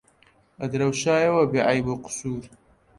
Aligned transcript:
ئەدرەوشایەوە 0.61 1.43
بێعەیب 1.51 1.85
و 1.89 1.99
قوسوور 2.03 2.45